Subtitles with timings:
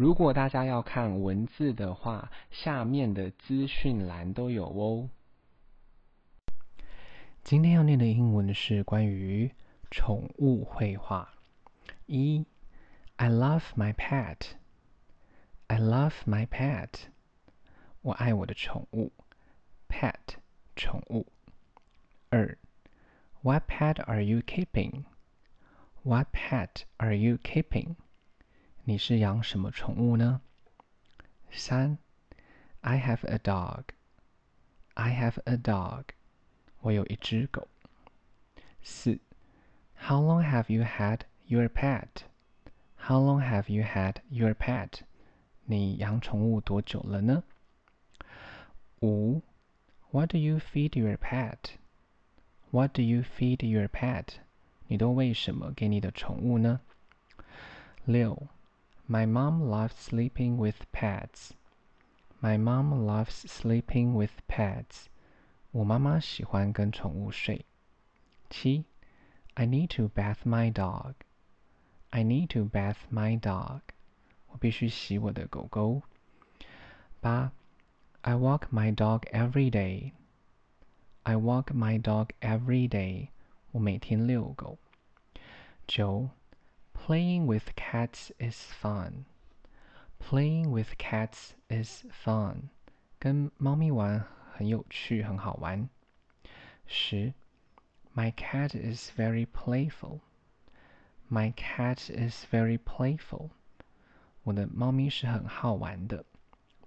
[0.00, 5.10] 如果大家要看文字的话，下面的资讯栏都有哦。
[7.44, 9.52] 今天要念的英文是关于
[9.90, 11.34] 宠物绘画。
[12.06, 12.46] 一
[13.16, 14.52] ，I love my pet。
[15.66, 16.88] I love my pet。
[18.00, 19.12] 我爱我的宠物。
[19.86, 20.38] Pet，
[20.76, 21.26] 宠物。
[22.30, 22.56] 二
[23.42, 27.96] ，What pet are you keeping？What pet are you keeping？
[28.89, 30.41] 你是养什么宠物呢？
[31.51, 31.97] 三，
[32.81, 33.85] I have a dog.
[34.93, 36.03] I have a dog.
[36.81, 37.67] 我有一只狗。
[38.83, 39.19] 四，
[39.97, 42.25] How long have you had your pet?
[42.97, 45.01] How long have you had your pet?
[45.63, 47.43] 你养宠物多久了呢？
[49.01, 49.41] 五，
[50.11, 51.57] What do you feed your pet?
[52.69, 54.35] What do you feed your pet?
[54.87, 56.81] 你都喂什么给你的宠物呢？
[58.03, 58.47] 六。
[59.09, 61.53] My mom loves sleeping with pets.
[62.41, 65.07] My mom loves sleeping with pets.
[65.71, 67.65] 我妈妈喜欢跟宠物睡。
[68.49, 68.85] 七，
[69.55, 71.13] I need to bath my dog.
[72.09, 73.81] I need to bath my dog.
[74.47, 76.01] 我必须洗我的狗狗。
[77.19, 77.51] 八，
[78.21, 80.13] I walk my dog every day.
[81.23, 83.29] I walk my dog every day.
[83.71, 84.77] 我每天遛狗。
[85.87, 86.29] 九
[87.07, 89.25] Playing with cats is fun.
[90.17, 92.69] Playing with cats is fun.
[93.19, 95.87] 跟猫咪玩很有趣，很好玩。
[96.87, 97.35] 十，
[98.15, 100.21] My cat is very playful.
[101.29, 103.51] My cat is very playful.
[104.41, 106.25] 我的猫咪是很好玩的。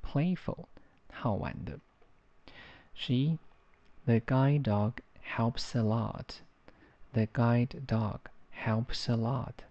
[0.00, 0.66] Playful，
[1.12, 1.80] 好玩的。
[2.94, 3.38] 十一，
[4.04, 6.36] The guide dog helps a lot.
[7.12, 8.20] The guide dog
[8.52, 9.64] helps a lot.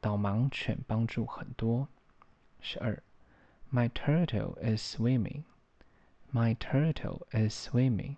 [0.00, 1.88] 导盲犬帮助很多。
[2.60, 3.02] 十二，
[3.72, 5.44] My turtle is swimming.
[6.32, 8.16] My turtle is swimming.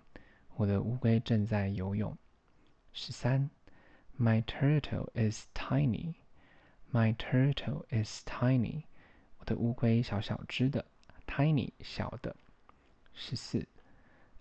[0.56, 2.16] 我的乌龟正在游泳。
[2.92, 3.50] 十三，
[4.18, 6.14] My turtle is tiny.
[6.92, 8.84] My turtle is tiny.
[9.38, 10.86] 我的乌龟小小只的，
[11.26, 12.34] tiny 小的。
[13.12, 13.66] 十四，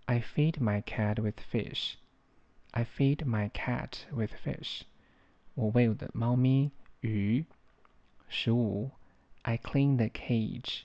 [0.05, 1.95] I feed my cat with fish.
[2.71, 4.81] I feed my cat with fish.
[5.53, 7.44] 我喂我的猫咪 鱼。
[8.28, 8.90] 十五
[9.42, 10.82] ，I clean the cage.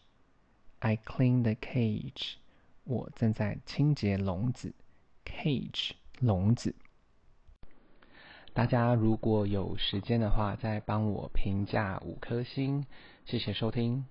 [0.80, 2.36] I clean the cage.
[2.84, 4.74] 我正在清洁笼子。
[5.26, 6.76] Cage，笼子。
[8.54, 12.86] 大家如果有时间的话，再帮我评价五颗星，
[13.26, 14.06] 谢谢收听。